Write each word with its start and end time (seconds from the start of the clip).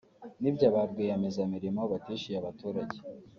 n’ibya 0.41 0.69
ba 0.73 0.81
rwiyemezamirimo 0.91 1.81
batishyura 1.91 2.37
abaturage 2.41 2.97